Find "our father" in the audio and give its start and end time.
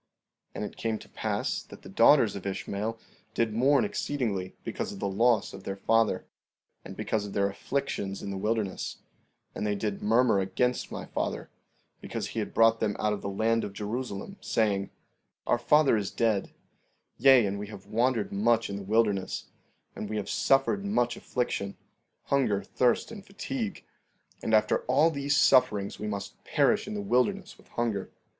15.45-15.95